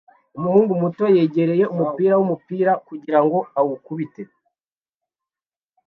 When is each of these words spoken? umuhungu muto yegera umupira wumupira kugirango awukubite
umuhungu 0.37 0.71
muto 0.81 1.03
yegera 1.15 1.53
umupira 1.73 2.13
wumupira 2.19 2.71
kugirango 2.87 3.37
awukubite 3.59 4.21